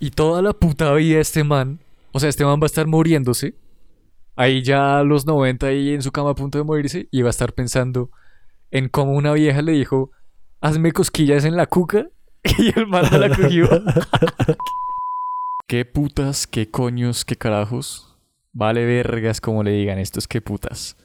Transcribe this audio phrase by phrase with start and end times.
[0.00, 1.80] Y toda la puta vida este man,
[2.12, 3.56] o sea, este man va a estar muriéndose.
[4.36, 7.28] Ahí ya a los 90 ahí en su cama a punto de morirse y va
[7.28, 8.08] a estar pensando
[8.70, 10.12] en cómo una vieja le dijo,
[10.60, 12.06] hazme cosquillas en la cuca
[12.58, 13.68] y el man la cogió.
[15.66, 18.16] ¿Qué putas, qué coños, qué carajos?
[18.52, 20.96] Vale vergas como le digan estos qué putas.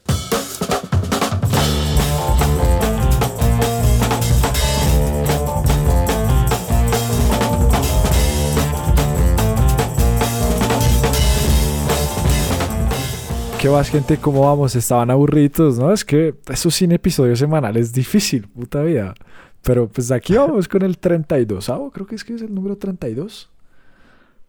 [13.64, 14.18] ¿Qué más, gente?
[14.18, 14.76] ¿Cómo vamos?
[14.76, 15.90] Estaban aburridos, ¿no?
[15.90, 19.14] Es que eso sin episodios semanales es difícil, puta vida.
[19.62, 21.90] Pero pues aquí vamos con el 32, ¿sabes?
[21.94, 23.50] Creo que es que es el número 32.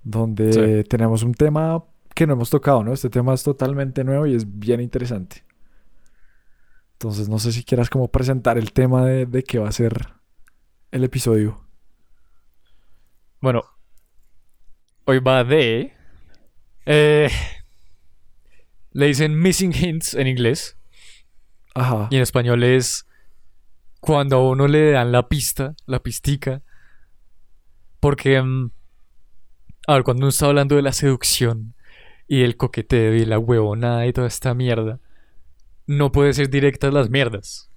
[0.04, 1.82] Donde tenemos un tema
[2.14, 2.91] que no hemos tocado, ¿no?
[2.91, 5.46] Este tema es totalmente nuevo y es bien interesante.
[6.96, 10.10] Entonces, no sé si quieras como presentar el tema de, de qué va a ser
[10.91, 11.62] el episodio.
[13.40, 13.63] Bueno,
[15.05, 15.94] hoy va de...
[16.86, 17.30] Eh,
[18.96, 20.77] le dicen missing hints en inglés.
[21.74, 22.07] Ajá.
[22.10, 23.05] Y en español es
[23.99, 26.62] cuando a uno le dan la pista, la pistica.
[27.99, 28.71] Porque, mm,
[29.88, 31.76] a ver, cuando uno está hablando de la seducción
[32.26, 35.01] y el coqueteo y la huevonada y toda esta mierda,
[35.88, 37.70] no puede ser directas las mierdas.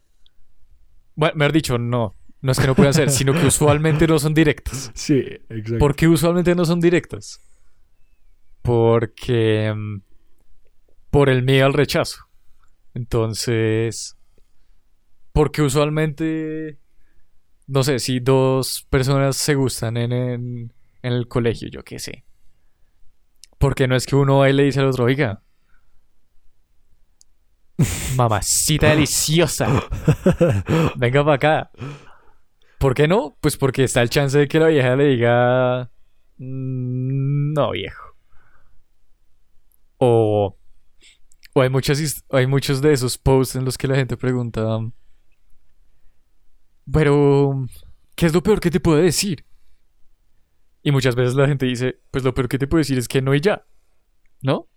[1.16, 2.14] Bueno, me has dicho, no.
[2.42, 4.92] No es que no puedan ser, sino que usualmente no son directas.
[4.94, 5.78] Sí, exacto.
[5.78, 7.40] ¿Por qué usualmente no son directas?
[8.62, 9.74] Porque...
[9.74, 10.07] mm,
[11.10, 12.28] por el miedo al rechazo.
[12.94, 14.16] Entonces,
[15.32, 16.78] porque usualmente,
[17.66, 22.24] no sé, si dos personas se gustan en, en, en el colegio, yo qué sé.
[23.58, 25.42] Porque no es que uno va y le dice al otro, oiga,
[28.16, 29.68] mamacita deliciosa,
[30.96, 31.70] venga para acá.
[32.78, 33.36] ¿Por qué no?
[33.40, 35.90] Pues porque está el chance de que la vieja le diga,
[36.38, 38.14] "Mm, no viejo.
[39.98, 40.56] O
[41.58, 44.78] o hay, muchas, hay muchos de esos posts en los que la gente pregunta,
[46.90, 47.66] pero,
[48.14, 49.44] ¿qué es lo peor que te puedo decir?
[50.82, 53.20] Y muchas veces la gente dice, pues lo peor que te puedo decir es que
[53.20, 53.66] no y ya,
[54.40, 54.68] ¿no?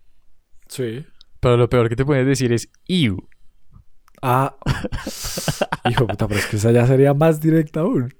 [0.67, 1.05] Sí.
[1.39, 3.29] Pero lo peor que te puedes decir es ew.
[4.21, 4.57] Ah.
[5.89, 8.13] Hijo puta, pero es que esa ya sería más directa aún.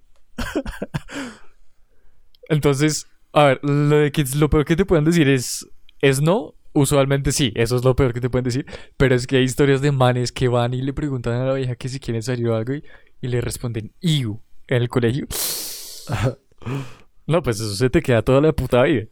[2.47, 5.67] Entonces, a ver, lo, de que lo peor que te pueden decir es,
[5.99, 6.53] es no.
[6.73, 8.65] Usualmente sí, eso es lo peor que te pueden decir.
[8.97, 11.75] Pero es que hay historias de manes que van y le preguntan a la vieja
[11.75, 12.83] que si quieren salir o algo y,
[13.21, 15.27] y le responden ew en el colegio.
[17.27, 19.05] No, pues eso se te queda toda la puta vida.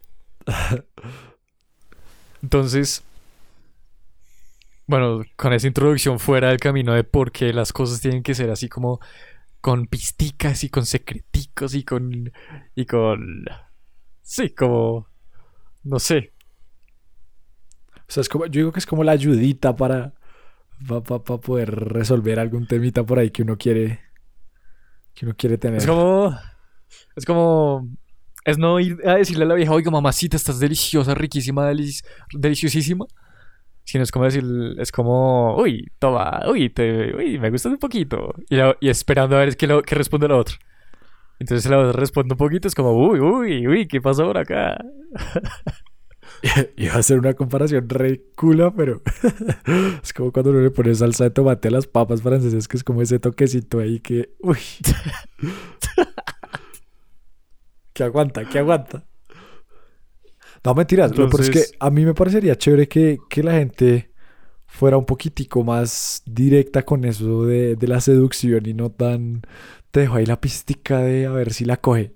[2.42, 3.02] Entonces,
[4.86, 8.50] bueno, con esa introducción fuera del camino de por qué las cosas tienen que ser
[8.50, 9.00] así como
[9.60, 12.32] con pisticas y con secreticos y con
[12.74, 13.44] y con
[14.22, 15.08] sí, como
[15.84, 16.32] no sé.
[18.10, 20.14] O sea, es como, yo digo que es como la ayudita para,
[20.88, 24.00] para, poder resolver algún temita por ahí que uno quiere
[25.14, 25.78] que uno quiere tener.
[25.78, 26.36] Es como
[27.14, 27.88] es como
[28.44, 33.06] es no ir a decirle a la vieja, "Oiga, mamacita, estás deliciosa, riquísima, delici- deliciosísima."
[33.84, 34.44] Sino es como decir,
[34.78, 38.34] es como, uy, toma, uy, te, uy, me gustas un poquito.
[38.48, 40.56] Y, la- y esperando a ver qué, lo, qué responde la otra.
[41.38, 44.76] Entonces la otra responde un poquito, es como, uy, uy, uy, ¿qué pasa por acá?
[46.76, 49.02] Iba a hacer una comparación re cula, pero
[50.02, 52.84] es como cuando uno le pone salsa de tomate a las papas francesas, que es
[52.84, 54.58] como ese toquecito ahí que, uy,
[57.92, 59.04] que aguanta, que aguanta.
[60.64, 63.52] No, mentiras, lo peor es que Entonces- a mí me parecería chévere que, que la
[63.52, 64.10] gente
[64.66, 69.42] fuera un poquitico más directa con eso de, de la seducción y no tan,
[69.90, 72.12] te dejo ahí la pistica de a ver si la coge.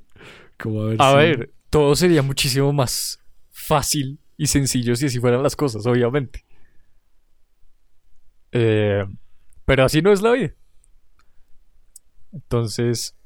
[0.58, 3.18] Como a ver A si- ver, todo sería muchísimo más
[3.66, 6.44] fácil y sencillo si así fueran las cosas, obviamente.
[8.52, 9.04] Eh,
[9.64, 10.54] pero así no es la vida.
[12.32, 13.16] Entonces,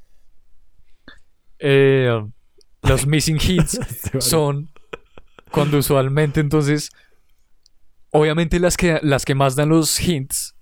[1.58, 2.10] eh,
[2.82, 3.78] los missing hints
[4.12, 4.20] vale.
[4.20, 4.70] son
[5.50, 6.90] cuando usualmente entonces,
[8.10, 10.54] obviamente las que, las que más dan los hints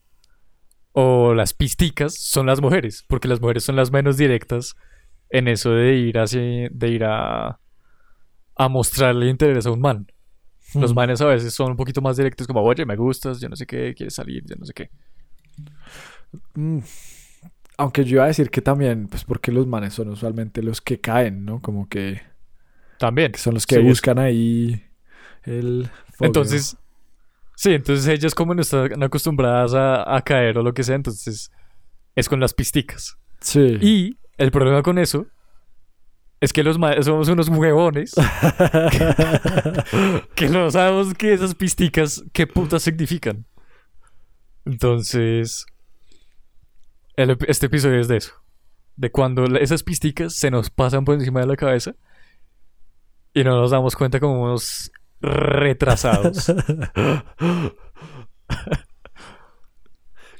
[0.92, 4.74] o las pisticas son las mujeres, porque las mujeres son las menos directas
[5.28, 7.60] en eso de ir hacia, de ir a,
[8.56, 10.06] a mostrarle interés a un man.
[10.74, 10.96] Los Mm.
[10.96, 13.66] manes a veces son un poquito más directos, como, oye, me gustas, yo no sé
[13.66, 14.90] qué, quieres salir, yo no sé qué.
[16.54, 16.80] Mm,
[17.78, 20.98] Aunque yo iba a decir que también, pues porque los manes son usualmente los que
[20.98, 21.60] caen, ¿no?
[21.60, 22.22] Como que,
[22.98, 23.32] También.
[23.32, 24.82] que son los que Sí, es- buscan ahí
[25.44, 25.90] el.
[26.20, 26.78] Entonces,
[27.54, 31.52] sí, entonces ellas como no están acostumbradas a, a caer o lo que sea, entonces
[32.14, 33.18] es con las pisticas.
[33.42, 33.76] Sí.
[33.82, 35.26] Y el problema con eso
[36.40, 38.14] Es que los somos unos huevones
[40.34, 43.46] que no sabemos que esas pisticas, qué putas significan.
[44.66, 45.64] Entonces,
[47.16, 48.32] el este episodio es de eso.
[48.96, 51.94] De cuando esas pisticas se nos pasan por encima de la cabeza
[53.32, 56.46] y no nos damos cuenta como unos retrasados.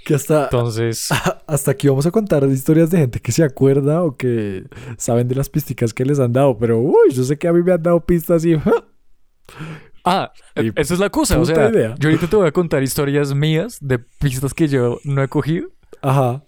[0.06, 1.08] que hasta, Entonces,
[1.48, 4.64] hasta aquí vamos a contar historias de gente que se acuerda o que
[4.98, 6.56] saben de las pisticas que les han dado.
[6.58, 8.54] Pero, uy, yo sé que a mí me han dado pistas y...
[10.04, 11.40] ah, Y esa es la cosa.
[11.40, 11.96] O sea, idea.
[11.98, 15.70] yo ahorita te voy a contar historias mías de pistas que yo no he cogido.
[16.02, 16.44] Ajá.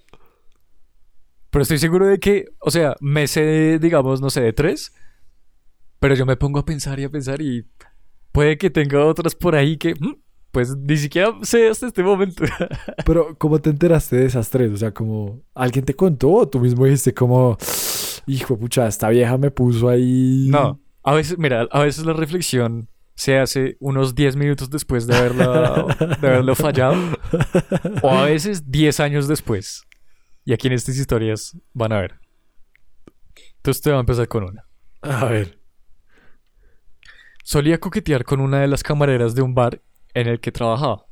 [1.51, 4.93] Pero estoy seguro de que, o sea, me sé, digamos, no sé, de tres.
[5.99, 7.67] Pero yo me pongo a pensar y a pensar y
[8.31, 10.15] puede que tenga otras por ahí que, mm,
[10.51, 12.45] pues, ni siquiera sé hasta este momento.
[13.05, 14.73] Pero, ¿cómo te enteraste de esas tres?
[14.73, 17.57] O sea, como, ¿alguien te contó o tú mismo dijiste como,
[18.27, 20.49] hijo pucha, esta vieja me puso ahí...
[20.51, 25.17] no, a veces, mira, a veces la reflexión se hace unos 10 minutos después de
[25.17, 25.87] haberla,
[26.21, 26.97] de haberlo fallado.
[28.03, 29.87] O a veces 10 años después.
[30.45, 32.21] Y aquí en estas historias van a ver.
[33.57, 34.65] Entonces te voy a empezar con una.
[35.03, 35.59] A ver.
[37.43, 39.83] Solía coquetear con una de las camareras de un bar
[40.15, 41.07] en el que trabajaba.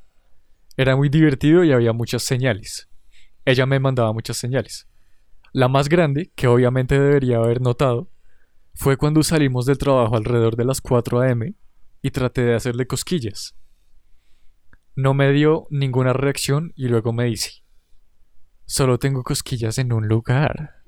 [0.76, 2.88] Era muy divertido y había muchas señales.
[3.44, 4.88] Ella me mandaba muchas señales.
[5.52, 8.10] La más grande, que obviamente debería haber notado,
[8.74, 11.54] fue cuando salimos del trabajo alrededor de las 4 a.m.
[12.02, 13.56] y traté de hacerle cosquillas.
[14.94, 17.62] No me dio ninguna reacción y luego me dice,
[18.66, 20.82] solo tengo cosquillas en un lugar.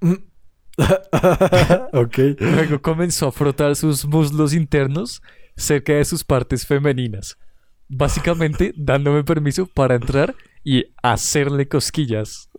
[1.92, 2.18] ok.
[2.38, 5.22] Luego comenzó a frotar sus muslos internos
[5.56, 7.38] cerca de sus partes femeninas,
[7.88, 12.50] básicamente dándome permiso para entrar y hacerle cosquillas.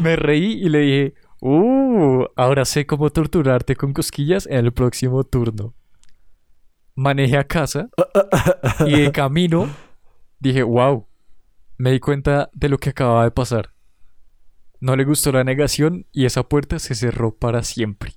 [0.00, 1.14] Me reí y le dije,
[1.46, 2.24] ¡Uh!
[2.36, 5.74] Ahora sé cómo torturarte con cosquillas en el próximo turno.
[6.94, 7.90] Manejé a casa
[8.86, 9.68] y de camino
[10.38, 11.06] dije, wow,
[11.76, 13.74] me di cuenta de lo que acababa de pasar.
[14.80, 18.12] No le gustó la negación y esa puerta se cerró para siempre.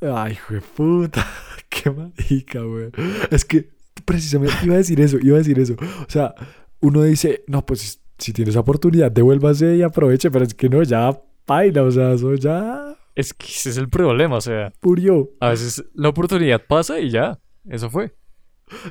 [0.00, 1.26] Ay, hijo de puta.
[1.82, 2.90] Qué marica, güey.
[3.30, 3.70] Es que
[4.04, 5.74] precisamente iba a decir eso, iba a decir eso.
[5.74, 6.34] O sea,
[6.80, 11.18] uno dice, no, pues si tienes oportunidad, devuélvase y aproveche, pero es que no, ya
[11.44, 15.30] paila, o sea, eso ya Es que ese es el problema, o sea, murió.
[15.40, 17.38] a veces la oportunidad pasa y ya,
[17.68, 18.14] eso fue.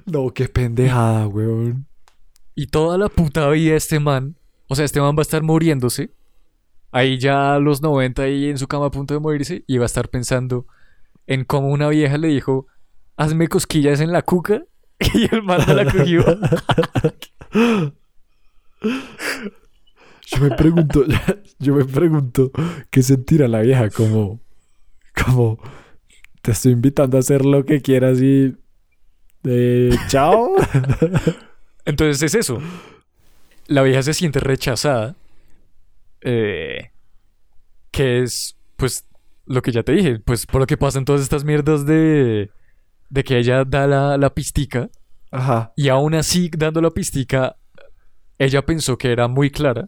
[0.05, 1.87] No, qué pendejada, weón.
[2.55, 4.35] Y toda la puta vida este man,
[4.67, 6.11] o sea, este man va a estar muriéndose,
[6.91, 9.85] ahí ya a los 90 ahí en su cama a punto de morirse, y va
[9.85, 10.67] a estar pensando
[11.25, 12.67] en cómo una vieja le dijo,
[13.17, 14.63] hazme cosquillas en la cuca,
[15.13, 16.23] y el man la cogió.
[18.81, 21.03] Yo me pregunto,
[21.59, 22.51] yo me pregunto
[22.89, 24.39] qué sentirá la vieja como,
[25.25, 25.59] como
[26.41, 28.55] te estoy invitando a hacer lo que quieras y
[29.43, 30.55] eh, chao.
[31.85, 32.59] Entonces es eso.
[33.67, 35.15] La vieja se siente rechazada.
[36.21, 36.91] eh,
[37.91, 39.05] que es, pues,
[39.45, 40.19] lo que ya te dije.
[40.19, 42.49] Pues por lo que pasan todas estas mierdas de.
[43.13, 44.89] De que ella da la, la pistica.
[45.29, 45.71] Ajá.
[45.75, 47.57] Y aún así, dando la pistica,
[48.39, 49.87] ella pensó que era muy clara.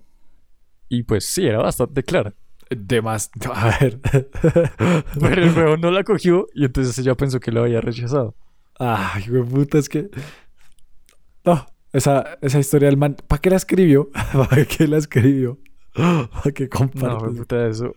[0.90, 2.36] Y pues sí, era bastante clara.
[2.70, 4.00] De más, a ver.
[5.20, 6.48] Pero el huevón no la cogió.
[6.54, 8.36] Y entonces ella pensó que lo había rechazado.
[8.78, 10.08] Ay, de puta, es que.
[11.44, 13.16] No, esa, esa historia del man.
[13.28, 14.12] ¿Para qué la escribió?
[14.34, 15.58] ¿Para qué la escribió?
[15.94, 17.20] ¿Para qué No, comparte?
[17.20, 17.92] fue puta eso.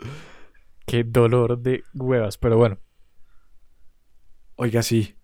[0.86, 2.38] Qué dolor de huevas.
[2.38, 2.78] Pero bueno.
[4.56, 5.14] Oiga, sí.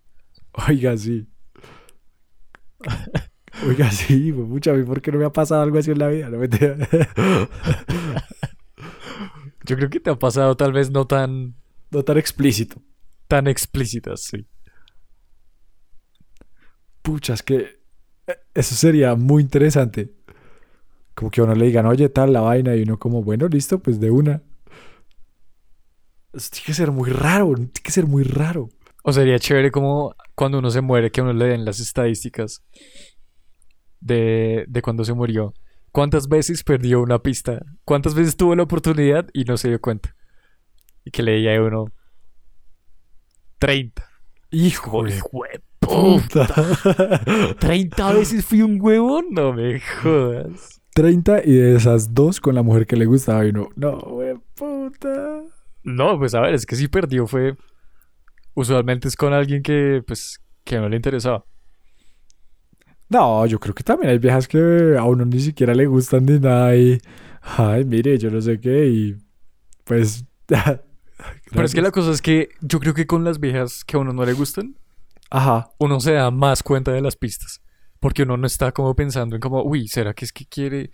[0.68, 1.26] Oiga, sí.
[3.66, 6.28] Oiga, sí, mucha, ¿por qué no me ha pasado algo así en la vida?
[6.28, 6.48] No me
[9.64, 11.54] Yo creo que te ha pasado tal vez no tan,
[11.90, 12.82] No tan explícito.
[13.28, 14.46] tan explícitas, sí.
[17.02, 17.80] Pucha, es que
[18.26, 20.12] eh, eso sería muy interesante.
[21.14, 23.78] Como que a uno le digan, oye, tal la vaina, y uno como, bueno, listo,
[23.80, 24.42] pues de una.
[26.32, 28.68] Eso tiene que ser muy raro, tiene que ser muy raro.
[29.06, 32.62] O sería chévere como cuando uno se muere, que a uno le den las estadísticas
[34.00, 35.52] de, de cuando se murió.
[35.92, 37.60] ¿Cuántas veces perdió una pista?
[37.84, 40.14] ¿Cuántas veces tuvo la oportunidad y no se dio cuenta?
[41.04, 41.86] Y que leía a uno
[43.58, 44.04] 30.
[44.50, 46.46] Hijo de ¡Jue- puta.
[47.58, 50.80] 30 veces fui un huevón, no me jodas.
[50.94, 54.34] 30 y de esas dos con la mujer que le gustaba y uno, no, güey,
[54.54, 55.42] puta.
[55.82, 57.56] No, pues a ver, es que si perdió fue.
[58.54, 61.44] Usualmente es con alguien que, pues, que no le interesaba.
[63.08, 66.38] No, yo creo que también hay viejas que a uno ni siquiera le gustan ni
[66.38, 66.98] nada y,
[67.42, 69.16] ay, mire, yo no sé qué y
[69.84, 70.24] pues
[71.50, 74.00] Pero es que la cosa es que yo creo que con las viejas que a
[74.00, 74.76] uno no le gustan,
[75.30, 75.70] Ajá.
[75.78, 77.62] uno se da más cuenta de las pistas.
[78.00, 80.90] Porque uno no está como pensando en como, uy, ¿será que es que quiere...?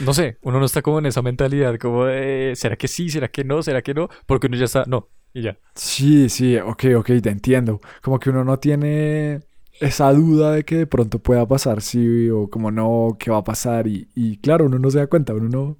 [0.00, 3.08] No sé, uno no está como en esa mentalidad, como, de, ¿será que sí?
[3.08, 3.62] ¿Será que no?
[3.62, 4.08] ¿Será que no?
[4.26, 5.58] Porque uno ya está, no, y ya.
[5.74, 7.80] Sí, sí, ok, ok, te entiendo.
[8.02, 9.40] Como que uno no tiene
[9.80, 13.44] esa duda de que de pronto pueda pasar, sí, o como no, qué va a
[13.44, 13.86] pasar.
[13.86, 15.76] Y, y claro, uno no se da cuenta, uno no...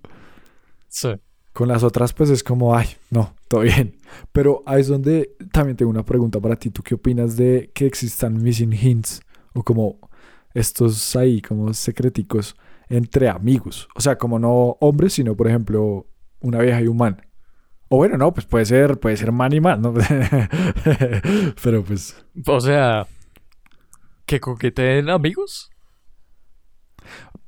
[0.88, 1.08] Sí.
[1.52, 3.96] Con las otras, pues es como, ay, no, todo bien.
[4.32, 6.70] Pero ahí es donde también tengo una pregunta para ti.
[6.70, 9.20] ¿Tú qué opinas de que existan missing hints?
[9.52, 9.98] O como
[10.54, 12.56] estos ahí, como secreticos
[12.88, 13.88] entre amigos.
[13.94, 16.06] O sea, como no hombres, sino por ejemplo,
[16.40, 17.20] una vieja y un man.
[17.94, 19.92] O bueno, no, pues puede ser, puede ser man y man, ¿no?
[21.62, 22.24] Pero pues.
[22.46, 23.06] O sea,
[24.26, 25.70] que coqueteen amigos.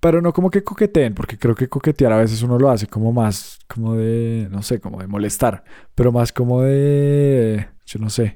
[0.00, 3.10] Pero no como que coqueteen, porque creo que coquetear a veces uno lo hace como
[3.12, 8.34] más, como de, no sé, como de molestar, pero más como de, yo no sé,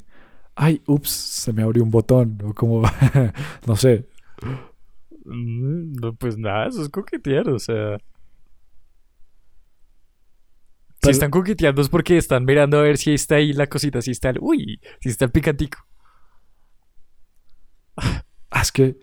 [0.55, 2.83] ay, ups, se me abrió un botón, o como,
[3.67, 4.07] no sé.
[5.25, 7.99] Mm, No, pues nada, eso es coquetear, o sea.
[11.03, 14.11] Si están coqueteando es porque están mirando a ver si está ahí la cosita, si
[14.11, 15.79] está el, uy, si está el picantico.
[18.51, 18.97] Ah, es que,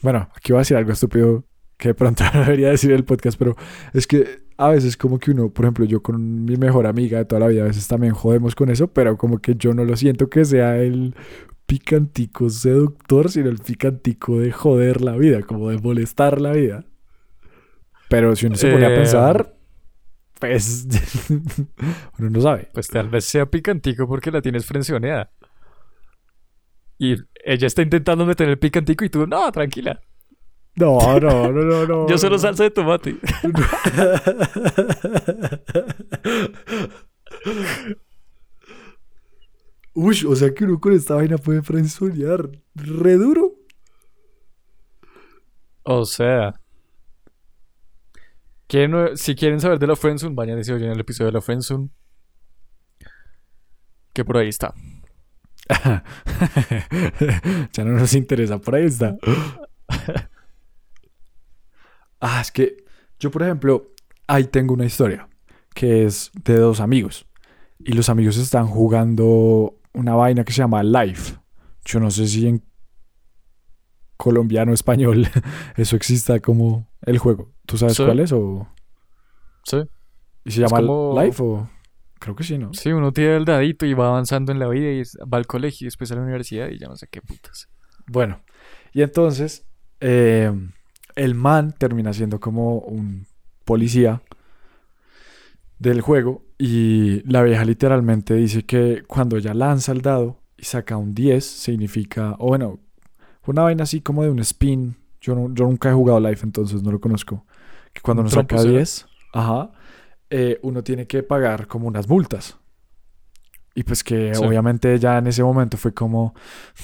[0.00, 1.44] bueno, aquí voy a decir algo estúpido
[1.76, 3.56] que de pronto no debería decir el podcast, pero
[3.92, 7.24] es que a veces como que uno, por ejemplo, yo con mi mejor amiga de
[7.24, 9.96] toda la vida, a veces también jodemos con eso, pero como que yo no lo
[9.96, 11.16] siento que sea el
[11.66, 16.84] picantico seductor, sino el picantico de joder la vida, como de molestar la vida.
[18.08, 19.57] Pero si uno se pone a Eh, pensar,
[20.38, 20.86] pues
[22.18, 22.68] uno no sabe.
[22.72, 25.30] Pues tal vez sea picantico porque la tienes frenzoneada.
[26.98, 30.00] Y ella está intentando meter el picantico y tú, no, tranquila.
[30.78, 32.08] No, no, no, no, no.
[32.10, 32.38] Yo solo no.
[32.38, 33.16] salsa de tomate.
[39.94, 43.54] Uy, o sea que uno con esta vaina puede frenzonear re duro.
[45.82, 46.60] O sea.
[48.68, 51.40] ¿Quieren- si quieren saber de la Friendzone, vayan y se oyen el episodio de la
[51.40, 51.90] Friendzone.
[54.12, 54.74] Que por ahí está.
[57.72, 59.16] ya no nos interesa, por ahí está.
[62.20, 62.76] ah, es que
[63.18, 63.92] yo, por ejemplo,
[64.26, 65.28] ahí tengo una historia
[65.74, 67.26] que es de dos amigos.
[67.78, 71.36] Y los amigos están jugando una vaina que se llama Life.
[71.84, 72.64] Yo no sé si en
[74.16, 75.28] colombiano español
[75.76, 77.52] eso exista como el juego.
[77.66, 78.04] ¿Tú sabes Sí.
[78.04, 78.32] cuál es?
[78.32, 78.68] O...
[79.64, 79.78] Sí.
[80.44, 81.68] ¿Y se llama como- Life o...?
[82.20, 82.74] Creo que sí, ¿no?
[82.74, 85.02] Sí, uno tira el dadito y va avanzando en la vida y
[85.32, 87.68] va al colegio y después a la universidad y ya no sé qué putas.
[88.08, 88.40] Bueno,
[88.92, 89.66] y entonces
[90.00, 90.50] eh,
[91.14, 93.26] el man termina siendo como un
[93.64, 94.20] policía
[95.78, 100.96] del juego y la vieja literalmente dice que cuando ella lanza el dado y saca
[100.96, 102.80] un 10 significa, o bueno,
[103.46, 104.96] una vaina así como de un spin.
[105.20, 107.44] Yo, no- yo nunca he jugado Life, entonces no lo conozco.
[107.92, 109.70] Que cuando Un uno saca trompo, 10, ajá,
[110.30, 112.58] eh, uno tiene que pagar como unas multas.
[113.74, 114.44] Y pues que Sí.
[114.44, 116.34] obviamente ya en ese momento fue como,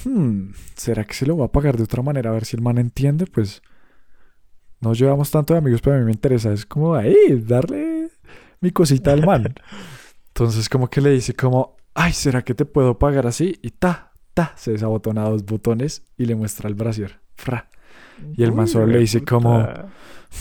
[0.05, 2.29] "Hmm, ¿será que se lo va a pagar de otra manera?
[2.29, 3.25] A ver si el man entiende.
[3.27, 3.61] Pues
[4.79, 6.51] no llevamos tanto de amigos, pero a mí me interesa.
[6.53, 7.15] Es como, ahí,
[7.45, 8.09] darle
[8.61, 9.55] mi cosita al man.
[10.29, 13.57] Entonces como que le dice como, ay, ¿será que te puedo pagar así?
[13.61, 17.19] Y ta, ta, se desabotona dos botones y le muestra el brasier.
[17.35, 17.69] Fra.
[18.35, 19.67] Y el man solo le dice como,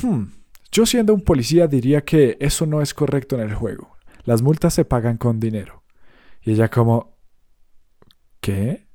[0.03, 0.25] "Hmm,
[0.73, 3.97] yo siendo un policía diría que eso no es correcto en el juego.
[4.25, 5.85] Las multas se pagan con dinero.
[6.43, 7.17] Y ella como,
[8.41, 8.87] ¿qué?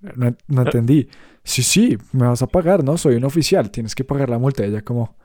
[0.00, 1.08] No, no entendí.
[1.44, 2.98] Sí, sí, me vas a pagar, ¿no?
[2.98, 4.64] Soy un oficial, tienes que pagar la multa.
[4.64, 5.16] Y ella como,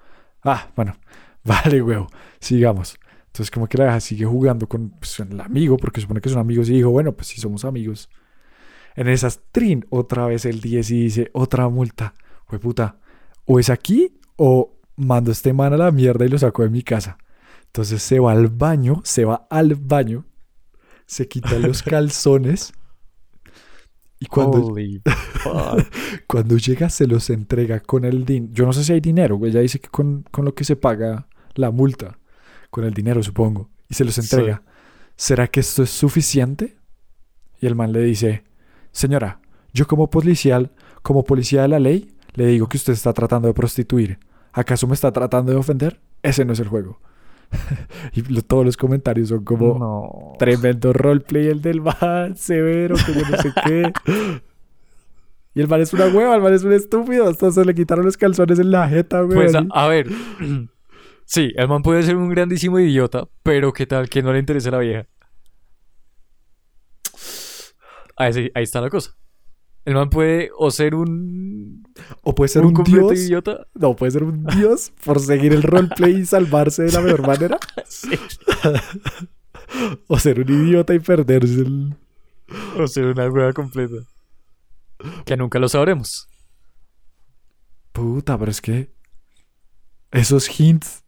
[0.44, 0.96] ah, bueno,
[1.44, 2.08] vale, huevo,
[2.40, 3.00] sigamos.
[3.28, 6.40] Entonces como que la vieja sigue jugando con pues, el amigo, porque supone que son
[6.40, 8.10] amigos, y dijo, bueno, pues si somos amigos.
[8.96, 12.14] En esas, trin, otra vez el 10 y dice, otra multa.
[12.51, 12.98] Fue puta,
[13.46, 16.70] o es aquí o mando a este man a la mierda y lo saco de
[16.70, 17.17] mi casa.
[17.67, 20.25] Entonces se va al baño, se va al baño,
[21.05, 22.74] se quita los calzones
[24.20, 24.75] y cuando,
[26.58, 28.51] llega se los entrega con el dinero.
[28.53, 30.75] Yo no sé si hay dinero, güey, ella dice que con, con lo que se
[30.75, 32.20] paga la multa,
[32.70, 34.20] con el dinero supongo, y se los Sí.
[34.24, 34.62] entrega.
[35.15, 36.75] ¿Será que esto es suficiente?
[37.62, 38.43] Y el man le dice,
[38.91, 39.39] señora,
[39.74, 43.54] yo como policial, como policía de la ley, le digo que usted está tratando de
[43.54, 44.20] prostituir.
[44.54, 46.00] ¿Acaso me está tratando de ofender?
[46.24, 47.00] Ese no es el juego.
[48.14, 53.38] y todos los comentarios son como tremendo roleplay el del man, severo, que yo no
[53.38, 53.94] sé qué.
[55.54, 57.28] Y el man es una hueva, el man es un estúpido.
[57.28, 59.38] Hasta se le quitaron los calzones en la jeta, güey.
[59.38, 60.08] Pues a, ver.
[61.26, 64.68] Sí, el man puede ser un grandísimo idiota, pero ¿qué tal que no le interese
[64.68, 65.08] a la vieja?
[68.18, 69.16] Ahí, ahí está la cosa.
[69.84, 71.84] El man puede o ser un,
[72.22, 73.18] O puede ser un dios.
[73.20, 73.66] idiota.
[73.74, 77.58] No, puede ser un dios por seguir el roleplay y salvarse de la mejor manera.
[77.88, 78.10] Sí.
[80.08, 81.96] O ser un idiota y perderse el.
[82.78, 83.96] O ser una hueá completa.
[85.26, 86.28] Que nunca lo sabremos.
[87.94, 88.92] Puta, pero es que.
[90.12, 91.04] Esos hints.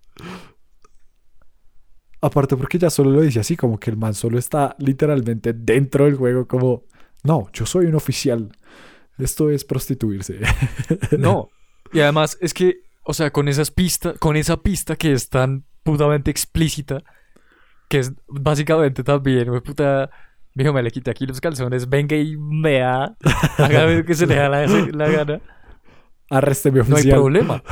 [2.22, 6.06] Aparte, porque ya solo lo dice así, como que el man solo está literalmente dentro
[6.06, 6.84] del juego, como.
[7.24, 8.52] No, yo soy un oficial.
[9.18, 10.40] Esto es prostituirse.
[11.18, 11.50] No.
[11.92, 15.64] Y además es que, o sea, con esas pistas, con esa pista que es tan
[15.84, 17.04] putamente explícita,
[17.88, 20.10] que es básicamente también, güey, puta,
[20.56, 23.16] mijo, me le quité aquí los calzones, venga y mea,
[23.58, 25.42] hágame lo que se le da la, la gana.
[26.30, 27.20] Arrésteme No hay oficial.
[27.20, 27.64] problema.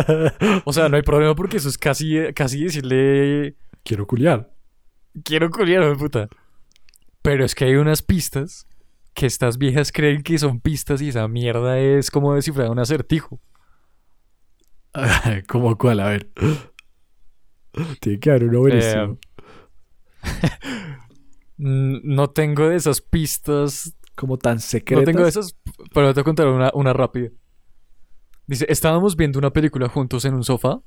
[0.64, 4.52] O sea, no hay problema porque eso es casi, casi decirle, Quiero culiar.
[5.24, 6.28] quiero culiar, güey, puta.
[7.22, 8.68] Pero es que hay unas pistas
[9.16, 13.40] que estas viejas creen que son pistas y esa mierda es como descifrar un acertijo.
[15.48, 16.00] ¿Cómo cuál?
[16.00, 16.30] A ver.
[18.00, 19.18] Tiene que haber uno buenísimo.
[21.58, 23.94] Mm, No tengo de esas pistas.
[24.14, 25.04] como tan No secretas.
[25.06, 25.56] tengo de esas,
[25.94, 27.30] pero te voy a contar una, una rápida.
[28.46, 30.80] Dice, estábamos viendo una película juntos en un sofá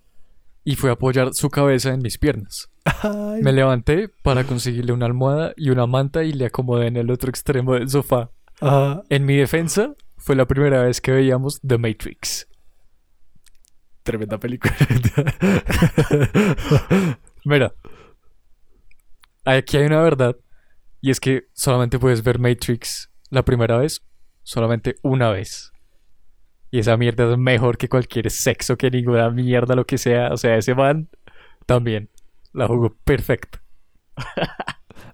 [0.63, 2.69] y fue a apoyar su cabeza en mis piernas.
[3.01, 7.11] Ay, Me levanté para conseguirle una almohada y una manta y le acomodé en el
[7.11, 8.31] otro extremo del sofá.
[8.61, 9.01] ajá.
[9.09, 12.47] En mi defensa, fue la primera vez que veíamos The Matrix.
[14.03, 14.75] Tremenda película.
[17.45, 17.73] Mira,
[19.45, 20.35] aquí hay una verdad
[21.01, 24.03] y es que solamente puedes ver Matrix la primera vez,
[24.43, 25.71] solamente una vez.
[26.71, 30.33] Y esa mierda es mejor que cualquier sexo, que ninguna mierda, lo que sea.
[30.33, 31.09] O sea, ese man
[31.65, 32.09] también
[32.53, 33.59] la jugó perfecto.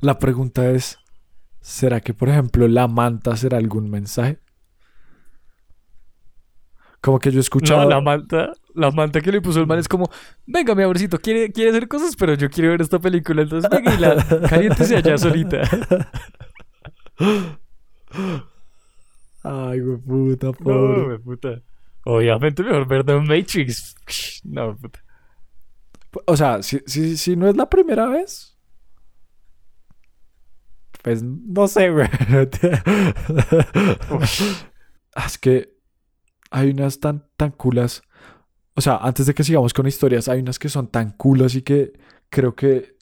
[0.01, 0.97] La pregunta es:
[1.61, 4.39] ¿será que, por ejemplo, la manta será algún mensaje?
[7.01, 7.83] Como que yo he escuchado.
[7.83, 10.09] No, la manta, la manta que le puso el man es como,
[10.47, 13.93] venga mi amorcito, quiere, quiere hacer cosas, pero yo quiero ver esta película, entonces venga
[13.93, 15.61] y la caliéntese allá solita.
[19.43, 21.03] Ay, güey, puta, No, pobre.
[21.03, 21.61] güey, puta.
[22.05, 23.95] Obviamente mejor ver The Matrix.
[24.43, 24.99] No, puta.
[26.25, 28.57] O sea, si, si, si no es la primera vez.
[31.03, 32.07] Pues no sé, güey.
[35.25, 35.73] Es que
[36.51, 38.01] hay unas tan, tan culas.
[38.75, 41.61] O sea, antes de que sigamos con historias, hay unas que son tan culas y
[41.61, 41.93] que
[42.29, 42.95] creo que.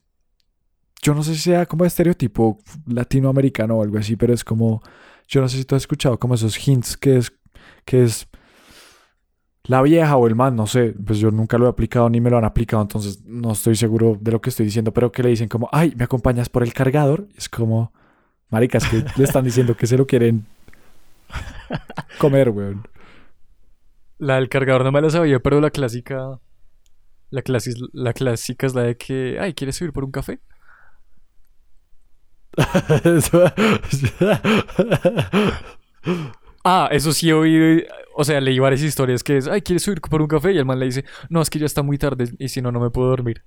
[1.02, 4.82] Yo no sé si sea como estereotipo latinoamericano o algo así, pero es como.
[5.28, 7.34] Yo no sé si tú has escuchado como esos hints que es.
[7.86, 8.28] que es.
[9.66, 12.30] La vieja o el man, no sé, pues yo nunca lo he aplicado ni me
[12.30, 15.30] lo han aplicado, entonces no estoy seguro de lo que estoy diciendo, pero que le
[15.30, 17.30] dicen como, ay, ¿me acompañas por el cargador?
[17.38, 17.94] Es como,
[18.50, 20.46] maricas, que le están diciendo que se lo quieren
[22.20, 22.86] comer, weón.
[24.18, 26.40] La del cargador no me la sabía, pero la clásica.
[27.30, 27.42] La,
[27.94, 29.38] la clásica es la de que.
[29.40, 30.40] Ay, ¿quieres subir por un café?
[36.64, 37.84] Ah, eso sí he oído.
[38.16, 39.48] O sea, leí varias historias que es.
[39.48, 40.54] Ay, ¿quieres subir por un café?
[40.54, 41.04] Y el man le dice.
[41.30, 43.44] No, es que ya está muy tarde y si no, no me puedo dormir.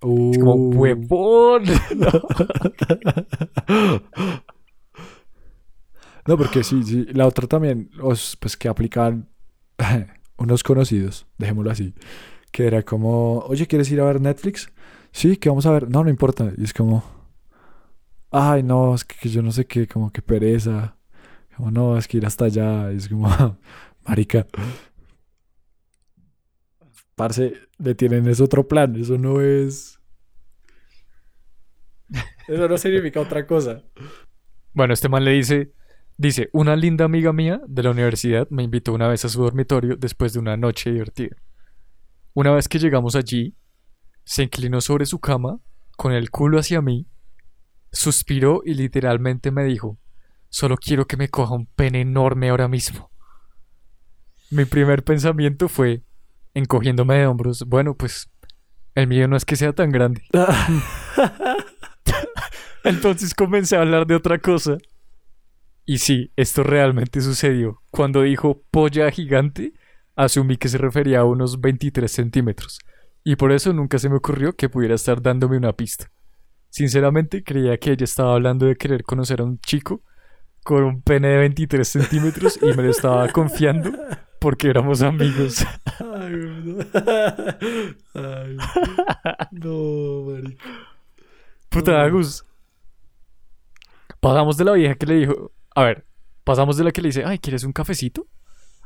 [0.00, 0.72] Es como, Uh.
[0.74, 1.64] huevón.
[1.96, 2.10] No.
[6.26, 7.06] No, porque sí, sí.
[7.14, 7.90] La otra también,
[8.38, 9.28] pues que aplicaban
[10.36, 11.94] unos conocidos, dejémoslo así,
[12.52, 14.70] que era como, oye, ¿quieres ir a ver Netflix?
[15.10, 15.88] Sí, que vamos a ver.
[15.88, 16.52] No, no importa.
[16.58, 17.02] Y es como,
[18.30, 20.97] ay, no, es que, que yo no sé qué, como que pereza.
[21.58, 22.92] Como, no, es que ir hasta allá.
[22.92, 23.28] Y es como,
[24.06, 24.46] marica.
[27.16, 28.94] Parce, le tienen es otro plan.
[28.94, 30.00] Eso no es.
[32.46, 33.82] Eso no significa otra cosa.
[34.72, 35.72] Bueno, este man le dice.
[36.16, 39.96] Dice, una linda amiga mía de la universidad me invitó una vez a su dormitorio
[39.96, 41.36] después de una noche divertida.
[42.34, 43.56] Una vez que llegamos allí,
[44.24, 45.60] se inclinó sobre su cama,
[45.96, 47.06] con el culo hacia mí,
[47.92, 49.96] suspiró y literalmente me dijo,
[50.48, 53.10] solo quiero que me coja un pene enorme ahora mismo.
[54.50, 56.02] Mi primer pensamiento fue,
[56.54, 58.30] encogiéndome de hombros, bueno, pues
[58.94, 60.22] el mío no es que sea tan grande.
[62.84, 64.78] Entonces comencé a hablar de otra cosa.
[65.84, 67.82] Y sí, esto realmente sucedió.
[67.90, 69.72] Cuando dijo polla gigante,
[70.16, 72.78] asumí que se refería a unos 23 centímetros.
[73.24, 76.10] Y por eso nunca se me ocurrió que pudiera estar dándome una pista.
[76.70, 80.02] Sinceramente creía que ella estaba hablando de querer conocer a un chico
[80.68, 83.90] con un pene de 23 centímetros y me lo estaba confiando
[84.38, 85.64] porque éramos amigos.
[85.98, 86.76] Ay, no.
[88.12, 88.56] Ay,
[89.50, 90.64] no, marica.
[91.70, 92.44] Puta, Agus.
[94.20, 96.04] Pagamos de la vieja que le dijo a ver,
[96.44, 98.26] pasamos de la que le dice, ay, ¿quieres un cafecito?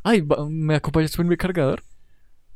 [0.05, 1.83] Ay, ¿me acompañas con mi cargador?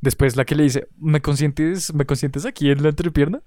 [0.01, 3.43] Después la que le dice, ¿me consientes, ¿me consientes aquí en la entrepierna?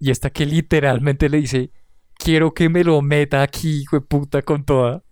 [0.00, 1.70] Y esta que literalmente le dice,
[2.18, 5.02] quiero que me lo meta aquí, hijo de puta, con toda.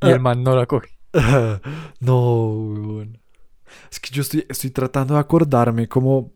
[0.00, 0.88] Y el man no la coge.
[2.00, 3.18] no, weón.
[3.90, 6.32] Es que yo estoy, estoy tratando de acordarme como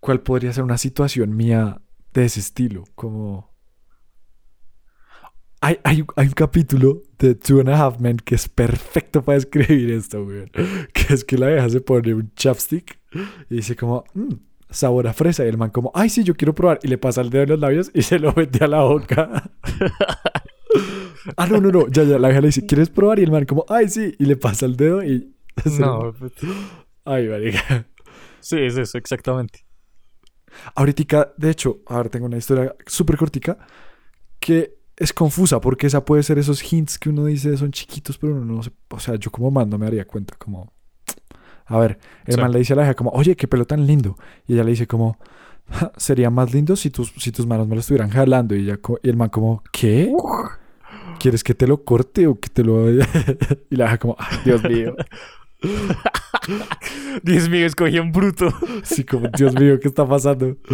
[0.00, 1.80] cuál podría ser una situación mía
[2.12, 2.84] de ese estilo.
[2.94, 3.52] Como.
[5.60, 9.38] Hay, hay, hay un capítulo de Two and a Half Men que es perfecto para
[9.38, 10.50] describir esto, weón.
[10.92, 12.98] Que es que la vieja se pone un chapstick
[13.50, 14.34] y dice como, "Mm,
[14.72, 15.44] sabor a fresa.
[15.44, 16.80] Y el man como, ay, sí, yo quiero probar.
[16.82, 19.50] Y le pasa el dedo en los labios y se lo mete a la boca.
[21.36, 21.88] ah, no, no, no.
[21.88, 22.18] Ya, ya.
[22.18, 23.18] La vieja le dice, ¿quieres probar?
[23.18, 24.14] Y el man como, ay, sí.
[24.18, 25.34] Y le pasa el dedo y...
[25.78, 26.32] No, pues,
[27.04, 27.86] Ay, marica.
[28.40, 29.66] sí, es eso, exactamente.
[30.74, 33.58] Ahorita, de hecho, a ver, tengo una historia súper cortica
[34.38, 38.34] que es confusa porque esa puede ser esos hints que uno dice son chiquitos, pero
[38.34, 38.70] uno no se...
[38.90, 40.72] O sea, yo como man no me daría cuenta, como...
[41.66, 42.40] A ver, el Sí.
[42.40, 44.16] man le dice a la hija como, oye, qué pelo tan lindo.
[44.46, 45.16] Y ella le dice como,
[45.70, 48.54] "Ja, sería más lindo si tus, si tus manos me lo estuvieran jalando.
[48.54, 50.12] Y, ella y el man como, ¿qué?
[51.18, 52.90] ¿Quieres que te lo corte o que te lo...?
[53.70, 54.94] y la hija como, "Ay, Dios mío.
[57.22, 58.48] Dios mío, escogí un bruto.
[58.82, 60.56] Sí, como, Dios mío, ¿qué está pasando?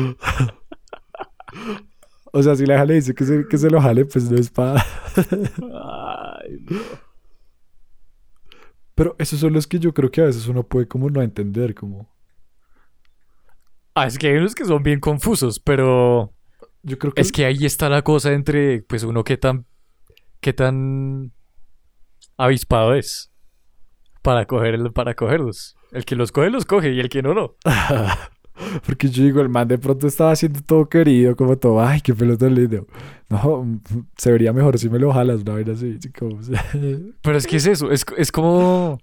[2.30, 4.36] O sea, si la hija le dice que se, que se lo jale, pues no
[4.36, 4.84] es para...
[5.16, 6.78] Ay, no.
[8.98, 11.72] Pero esos son los que yo creo que a veces uno puede como no entender,
[11.72, 12.12] como...
[13.94, 16.34] Ah, es que hay unos que son bien confusos, pero
[16.82, 17.20] Yo creo que...
[17.20, 19.66] es que ahí está la cosa entre, pues, uno qué tan,
[20.40, 21.32] qué tan
[22.36, 23.30] avispado es
[24.20, 25.76] para coger, para cogerlos.
[25.92, 27.54] El que los coge, los coge, y el que no, no.
[28.86, 32.14] Porque yo digo, el man de pronto estaba haciendo todo querido, como todo, ay, qué
[32.14, 32.86] pelo tan lindo.
[33.28, 33.80] No,
[34.16, 35.98] se vería mejor si me lo jalas, una vaina así.
[36.18, 36.38] como...
[37.22, 38.98] Pero es que es eso, es, es como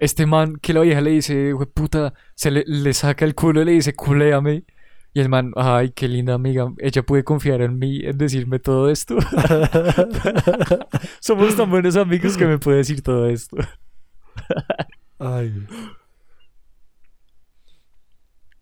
[0.00, 3.62] este man que la vieja le dice, "Hue puta, se le, le saca el culo
[3.62, 4.64] y le dice, culéame.
[5.14, 8.90] Y el man, ay, qué linda amiga, ella puede confiar en mí, en decirme todo
[8.90, 9.18] esto.
[11.20, 13.58] Somos tan buenos amigos que me puede decir todo esto.
[15.18, 15.52] Ay,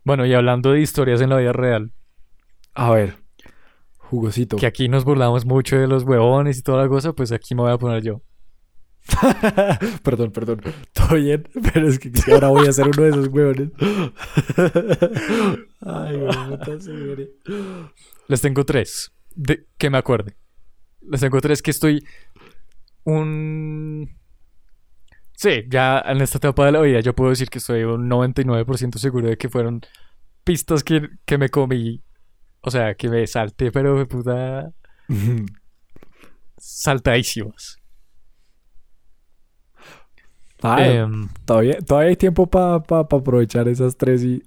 [0.03, 1.93] Bueno, y hablando de historias en la vida real,
[2.73, 3.17] a ver,
[3.97, 4.57] jugosito.
[4.57, 7.61] que aquí nos burlamos mucho de los huevones y toda la cosa, pues aquí me
[7.61, 8.21] voy a poner yo.
[10.03, 10.61] perdón, perdón.
[10.93, 13.69] Todo bien, pero es que, ahora voy a ser uno de esos huevones.
[15.81, 17.29] Ay, güey.
[18.27, 20.35] Les tengo tres, de, que me acuerde.
[21.01, 22.05] Les tengo tres que estoy
[23.03, 24.20] un...
[25.41, 28.99] Sí, ya en esta etapa de la vida yo puedo decir que estoy un 99%
[28.99, 29.81] seguro de que fueron
[30.43, 32.03] pistas que, que me comí.
[32.61, 34.71] O sea, que me salté, pero de puta
[36.57, 37.77] saltadísimas.
[40.61, 40.77] Ah,
[41.45, 44.43] todavía, todavía hay tiempo para aprovechar esas tres y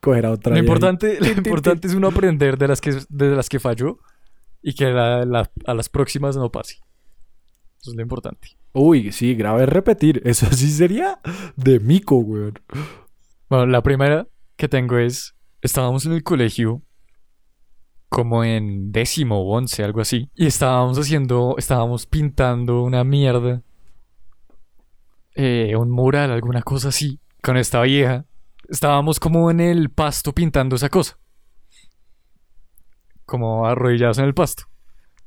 [0.00, 0.52] coger a otra.
[0.52, 3.98] lo importante, lo importante es uno aprender de las que, de las que falló
[4.62, 6.74] y que la- la- a las próximas no pase.
[7.80, 8.50] Eso es lo importante.
[8.74, 10.20] Uy, sí, grave repetir.
[10.26, 11.20] Eso sí sería
[11.56, 12.58] de mico, weón.
[13.48, 16.82] Bueno, la primera que tengo es, estábamos en el colegio
[18.08, 23.62] como en décimo o once, algo así, y estábamos haciendo, estábamos pintando una mierda,
[25.34, 28.24] eh, un mural, alguna cosa así, con esta vieja.
[28.68, 31.18] Estábamos como en el pasto pintando esa cosa.
[33.24, 34.64] Como arrodillados en el pasto.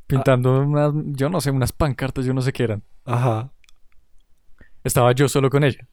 [0.08, 2.84] Pintando unas, yo no sé, unas pancartas, yo no sé qué eran.
[3.04, 3.52] Ajá.
[4.84, 5.86] Estaba yo solo con ella.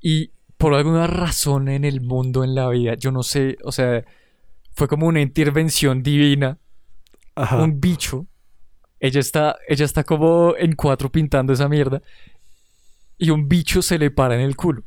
[0.00, 4.04] Y por alguna razón en el mundo, en la vida, yo no sé, o sea,
[4.74, 6.58] fue como una intervención divina,
[7.34, 7.62] Ajá.
[7.62, 8.26] un bicho.
[9.00, 12.00] Ella está, ella está como en cuatro pintando esa mierda.
[13.16, 14.84] Y un bicho se le para en el culo.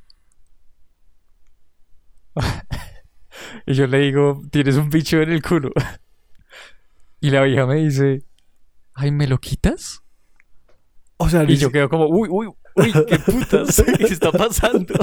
[3.65, 5.71] y yo le digo, tienes un bicho en el culo.
[7.21, 8.23] y la vieja me dice,
[8.93, 10.01] ay, ¿me lo quitas?
[11.17, 14.93] O sea, Y yo quedo como, uy, uy, uy, qué putas, ¿qué está pasando?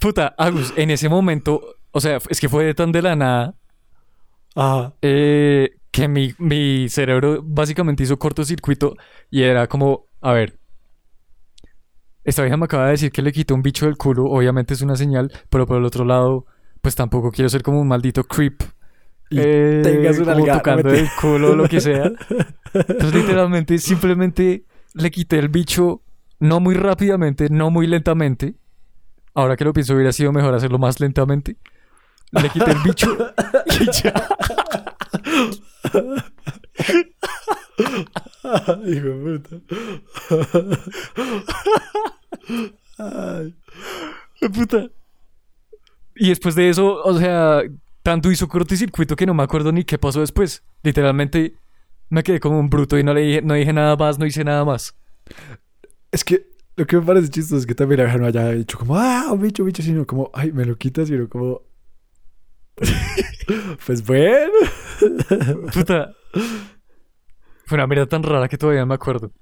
[0.00, 3.54] Puta, Agus, en ese momento, o sea, es que fue tan de la nada
[4.54, 4.94] Ajá.
[5.02, 8.94] eh, que mi, mi cerebro básicamente hizo cortocircuito
[9.30, 10.58] y era como, a ver,
[12.24, 14.82] esta vieja me acaba de decir que le quitó un bicho del culo, obviamente es
[14.82, 16.44] una señal, pero por el otro lado,
[16.86, 18.62] pues tampoco quiero ser como un maldito creep.
[19.28, 22.12] Y eh, tengas una como tocando el culo o lo que sea.
[22.72, 26.04] Entonces, literalmente, simplemente le quité el bicho,
[26.38, 28.54] no muy rápidamente, no muy lentamente.
[29.34, 31.56] Ahora que lo pienso, hubiera sido mejor hacerlo más lentamente.
[32.30, 33.18] Le quité el bicho
[33.80, 34.14] y ya.
[38.86, 39.56] Hijo de puta.
[42.98, 43.56] Ay.
[44.54, 44.88] Puta.
[46.16, 47.62] Y después de eso, o sea,
[48.02, 50.64] tanto hizo cortocircuito que no me acuerdo ni qué pasó después.
[50.82, 51.54] Literalmente
[52.08, 54.44] me quedé como un bruto y no le dije, no dije nada más, no hice
[54.44, 54.94] nada más.
[56.10, 58.96] Es que lo que me parece chistoso es que también la no haya dicho como,
[58.96, 61.62] ah, un bicho, bicho, sino como, ay, me lo quitas, sino como.
[63.86, 64.52] pues bueno.
[65.72, 66.12] Puta.
[67.64, 69.32] Fue una mierda tan rara que todavía me acuerdo.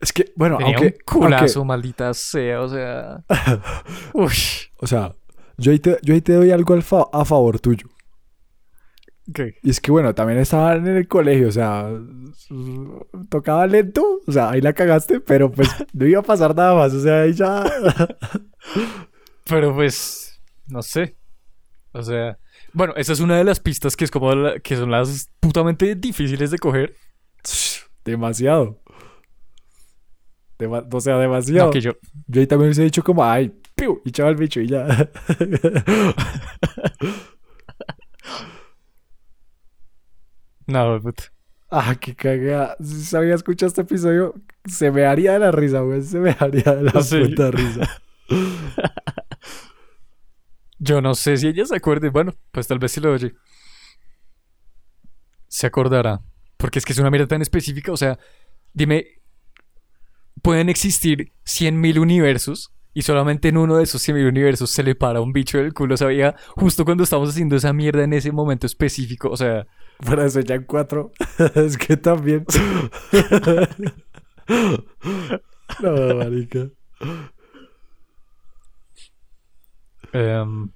[0.00, 0.96] Es que, bueno, Tenía aunque.
[0.98, 3.24] un culazo, aunque- maldita sea, o sea.
[4.14, 4.32] Uy.
[4.78, 5.14] o sea,
[5.58, 7.88] yo ahí, te, yo ahí te doy algo fa- a favor tuyo.
[9.32, 9.54] ¿Qué?
[9.62, 11.88] Y es que, bueno, también estaban en el colegio, o sea,
[13.30, 16.92] tocaba lento, o sea, ahí la cagaste, pero pues no iba a pasar nada más,
[16.92, 17.64] o sea, ahí ya.
[19.44, 21.16] Pero pues, no sé.
[21.92, 22.38] O sea,
[22.72, 25.94] bueno, esa es una de las pistas que es como la- que son las putamente
[25.94, 26.94] difíciles de coger.
[28.04, 28.80] demasiado.
[30.58, 31.66] Dema- o sea, demasiado.
[31.66, 31.92] No, que yo,
[32.26, 34.86] Yo ahí también hubiese dicho como, ay, piu, y echaba el bicho y ya.
[40.66, 41.24] no, puta.
[41.70, 42.76] ah, qué cagada.
[42.82, 46.02] Si sabía escuchar este episodio, se me haría de la risa, güey.
[46.02, 47.20] Se me haría de la Sí.
[47.20, 48.02] puta risa.
[50.78, 52.10] Yo no sé si ella se acuerde.
[52.10, 53.34] Bueno, pues tal vez si lo oye.
[55.48, 56.20] Se acordará.
[56.56, 57.92] Porque es que es una mierda tan específica.
[57.92, 58.18] O sea,
[58.72, 59.06] dime,
[60.44, 65.22] pueden existir 100.000 universos y solamente en uno de esos 100.000 universos se le para
[65.22, 65.96] un bicho del culo.
[65.96, 69.30] Sabía justo cuando estamos haciendo esa mierda en ese momento específico.
[69.30, 69.66] O sea,
[70.04, 71.12] Para eso ya en cuatro.
[71.54, 72.44] es que también.
[75.80, 76.68] no, marica.
[80.12, 80.68] em,